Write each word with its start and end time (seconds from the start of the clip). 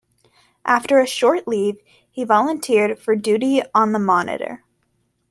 After 0.65 0.99
a 0.99 1.05
short 1.05 1.47
leave, 1.47 1.77
he 2.09 2.23
volunteered 2.23 2.97
for 2.97 3.15
duty 3.15 3.61
on 3.75 3.91
the 3.91 3.99
"Monitor". 3.99 4.63